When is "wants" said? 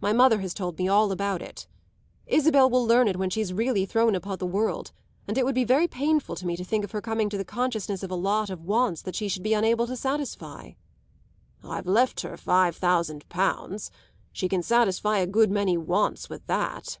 8.62-9.02, 15.76-16.30